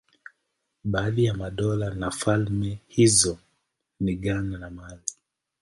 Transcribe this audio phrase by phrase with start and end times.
[0.83, 3.39] Baadhi ya madola na falme hizo
[3.99, 5.01] ni Ghana na Mali.